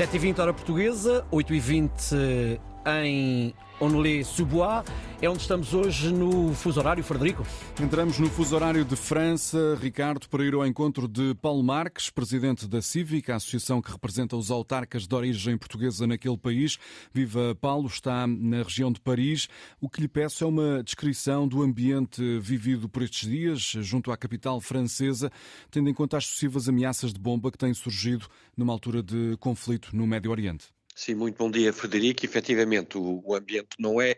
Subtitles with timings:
[0.00, 4.84] 7h20 hora portuguesa, 8h20 em Onlé-sous-Bois.
[5.22, 7.46] É onde estamos hoje no fuso horário, Frederico.
[7.80, 9.78] Entramos no fuso horário de França.
[9.80, 14.36] Ricardo, para ir ao encontro de Paulo Marques, presidente da Cívica, a associação que representa
[14.36, 16.78] os autarcas de origem portuguesa naquele país.
[17.12, 19.48] Viva Paulo, está na região de Paris.
[19.80, 24.16] O que lhe peço é uma descrição do ambiente vivido por estes dias, junto à
[24.16, 25.30] capital francesa,
[25.70, 28.26] tendo em conta as sucessivas ameaças de bomba que têm surgido
[28.56, 30.79] numa altura de conflito no Médio Oriente.
[31.02, 32.26] Sim, muito bom dia, Frederico.
[32.26, 34.16] Efetivamente, o, o ambiente não é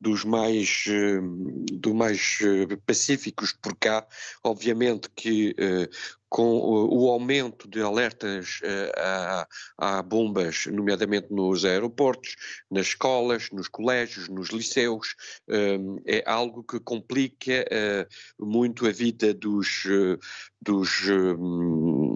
[0.00, 4.06] dos mais, uh, do mais uh, pacíficos por cá.
[4.44, 5.88] Obviamente que uh,
[6.28, 8.60] com o aumento de alertas
[8.96, 12.36] a, a, bombas, nomeadamente nos aeroportos,
[12.70, 15.16] nas escolas, nos colégios, nos liceus,
[16.06, 17.66] é algo que complica
[18.38, 19.82] muito a vida dos,
[20.62, 21.02] dos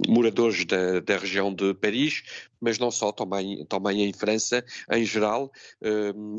[0.06, 2.22] moradores da, da região de Paris,
[2.60, 5.52] mas não só, também, também em França, em geral,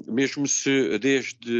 [0.08, 1.52] mesmo se desde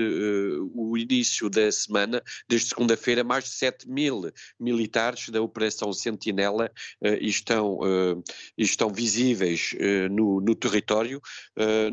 [0.74, 6.72] o início da semana, desde segunda-feira, mais de 7 mil militares da Operação Sentinela
[7.02, 8.24] uh, estão, uh,
[8.58, 11.22] estão visíveis uh, no, no, território.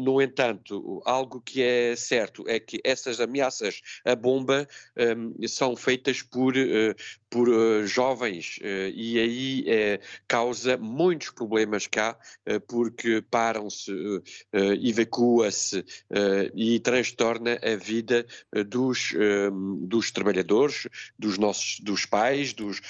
[0.01, 4.67] no entanto, algo que é certo é que essas ameaças à bomba
[4.97, 6.55] um, são feitas por,
[7.33, 7.49] por
[7.87, 8.59] jovens
[8.95, 9.67] e aí
[10.29, 12.19] causa muitos problemas cá,
[12.69, 13.91] porque param-se,
[14.53, 15.83] evacua-se
[16.55, 18.27] e transtorna a vida
[18.67, 19.15] dos,
[19.81, 20.87] dos trabalhadores,
[21.19, 22.81] dos nossos dos pais, dos,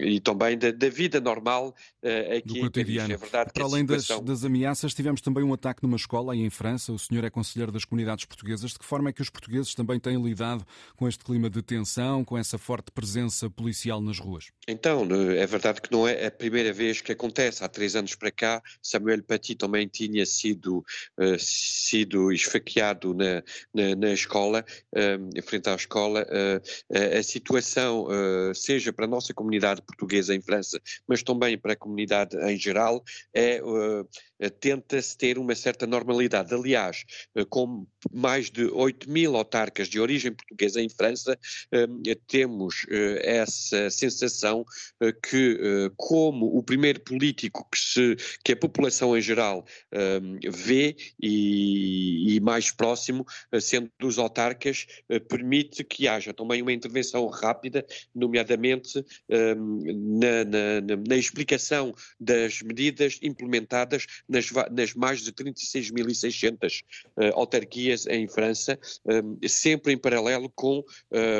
[0.00, 3.12] e também da, da vida normal uh, aqui Do cotidiano.
[3.12, 4.24] É verdade Para além situação...
[4.24, 6.92] das, das, ameaças, tivemos também um ataque numa escola aí em França.
[6.92, 8.72] O senhor é conselheiro das comunidades portuguesas.
[8.72, 10.66] De que forma é que os portugueses também têm lidado
[10.96, 14.46] com este clima de tensão, com essa forte presença policial nas ruas?
[14.66, 15.06] Então,
[15.36, 17.64] é verdade que não é a primeira vez que acontece.
[17.64, 20.78] Há três anos para cá, Samuel Paty também tinha sido,
[21.18, 26.22] uh, sido esfaqueado na, na, na escola, uh, frente à escola.
[26.22, 28.06] Uh, a situação,
[28.54, 33.02] seja para a nossa comunidade portuguesa em França, mas também para a comunidade em geral,
[33.32, 33.60] é,
[34.60, 36.54] tenta-se ter uma certa normalidade.
[36.54, 37.04] Aliás,
[37.48, 41.38] com mais de 8 mil autarcas de origem portuguesa em França,
[42.26, 42.86] temos
[43.34, 44.64] essa sensação
[45.22, 49.64] que, como o primeiro político que, se, que a população em geral
[50.50, 53.26] vê e, e, mais próximo,
[53.60, 54.86] sendo dos autarcas,
[55.28, 57.84] permite que haja também uma intervenção rápida,
[58.14, 66.82] nomeadamente na, na, na, explicação das medidas implementadas nas, nas mais de 36.600
[67.16, 70.84] uh, autarquias em França, uh, sempre em paralelo com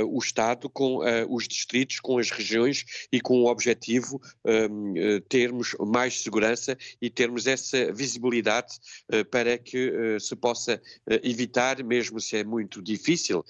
[0.08, 6.22] o Estado, com os distritos, com as regiões e com o objetivo uh, termos mais
[6.22, 8.74] segurança e termos essa visibilidade
[9.30, 10.80] para que se possa
[11.22, 13.44] evitar, mesmo se é muito difícil,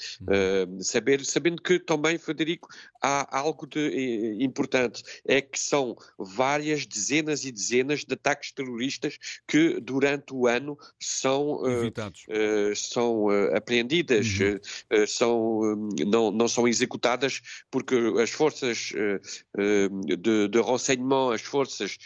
[0.81, 2.69] saber, sabendo que também, Frederico,
[3.03, 9.81] há algo de importante é que são várias dezenas e dezenas de ataques terroristas que
[9.81, 15.07] durante o ano são, uh, uh, são uh, apreendidas, uhum.
[15.07, 17.41] são, não, não são executadas
[17.71, 18.93] porque as forças
[20.19, 21.99] de, de renseignement, as forças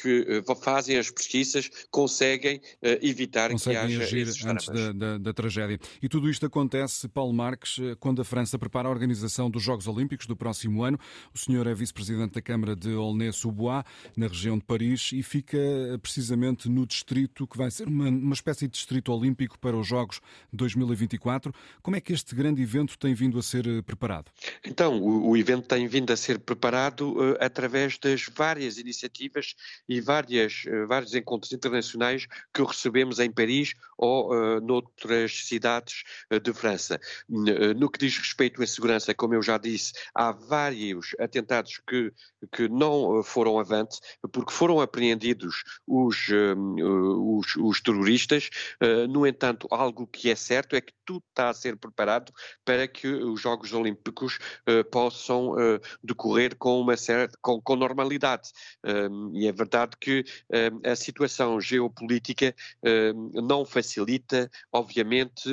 [0.00, 2.60] que fazem as pesquisas conseguem
[3.02, 5.78] evitar conseguem que haja agir antes da, da, da, tragédia.
[6.02, 10.26] E tudo isto acontece, Paulo Marques, quando a França prepara a organização dos Jogos Olímpicos
[10.26, 10.98] do próximo ano.
[11.34, 13.84] O senhor é vice-presidente da Câmara de Aulnay-sous-Bois,
[14.16, 18.34] na região de Paris, e fica eh, precisamente no distrito que vai ser uma, uma
[18.34, 20.20] espécie de distrito olímpico para os Jogos
[20.52, 21.52] 2024.
[21.82, 24.30] Como é que este grande evento tem vindo a ser eh, preparado?
[24.64, 29.54] Então, o, o evento tem vindo a ser preparado uh, através das várias iniciativas
[29.86, 36.02] e várias, uh, vários encontros internacionais que recebemos em Paris ou uh, noutras cidades
[36.42, 36.98] de França.
[37.28, 42.12] no que diz respeito à segurança, como eu já disse, há vários atentados que
[42.52, 43.98] que não foram avante,
[44.30, 46.28] porque foram apreendidos os,
[46.58, 48.50] os, os terroristas.
[49.08, 52.32] No entanto, algo que é certo é que tudo está a ser preparado
[52.64, 54.38] para que os Jogos Olímpicos
[54.90, 55.33] possam
[56.02, 58.50] decorrer com uma certa com, com normalidade.
[59.32, 60.24] e é verdade que
[60.84, 62.54] a situação geopolítica
[63.34, 65.48] não facilita, obviamente,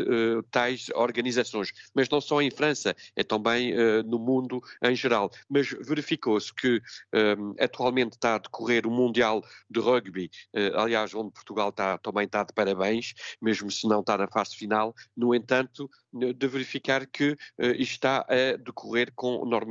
[0.49, 3.73] tais organizações, mas não só em França, é também
[4.05, 5.31] no mundo em geral.
[5.49, 6.81] Mas verificou-se que
[7.13, 12.25] um, atualmente está a decorrer o Mundial de Rugby, uh, aliás, onde Portugal está, também
[12.25, 14.95] está de parabéns, mesmo se não está na fase final.
[15.15, 19.70] No entanto, de verificar que está a decorrer com normalidade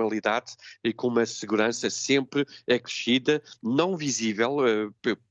[0.82, 4.56] e com uma segurança sempre acrescida, não visível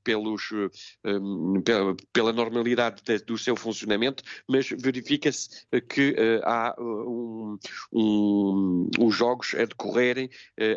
[0.03, 0.49] pelos,
[2.13, 7.57] pela normalidade do seu funcionamento, mas verifica-se que há um,
[7.91, 10.29] um, os jogos a decorrerem,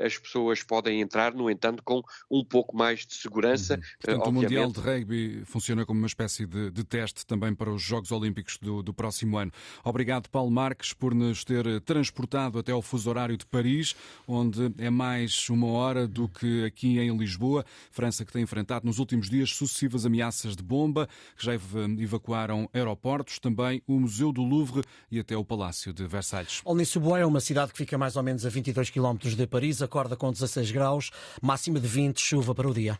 [0.04, 3.74] as pessoas podem entrar, no entanto, com um pouco mais de segurança.
[3.74, 3.80] Uhum.
[4.00, 7.82] Portanto, o Mundial de Rugby funciona como uma espécie de, de teste também para os
[7.82, 9.52] Jogos Olímpicos do, do, próximo ano.
[9.84, 13.46] Obrigado, Paulo Marques, por nos ter transportado até ao fuso horário de
[13.82, 13.96] Paris,
[14.26, 17.64] onde é mais uma hora do que aqui em Lisboa.
[17.90, 23.38] França que tem enfrentado nos últimos dias sucessivas ameaças de bomba, que já evacuaram aeroportos,
[23.38, 26.60] também o Museu do Louvre e até o Palácio de Versalhes.
[26.64, 30.16] Olney-sous-Bois é uma cidade que fica mais ou menos a 22 km de Paris, acorda
[30.16, 32.90] com 16 graus, máxima de 20, chuva para o dia.